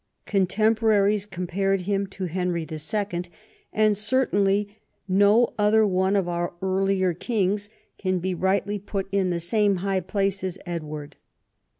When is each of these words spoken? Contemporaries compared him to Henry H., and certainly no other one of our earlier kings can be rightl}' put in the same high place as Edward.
Contemporaries 0.25 1.27
compared 1.27 1.81
him 1.81 2.07
to 2.07 2.25
Henry 2.25 2.65
H., 2.67 3.29
and 3.71 3.95
certainly 3.95 4.79
no 5.07 5.53
other 5.59 5.85
one 5.85 6.15
of 6.15 6.27
our 6.27 6.55
earlier 6.59 7.13
kings 7.13 7.69
can 7.99 8.17
be 8.17 8.33
rightl}' 8.35 8.83
put 8.83 9.07
in 9.11 9.29
the 9.29 9.39
same 9.39 9.75
high 9.85 9.99
place 9.99 10.43
as 10.43 10.57
Edward. 10.65 11.17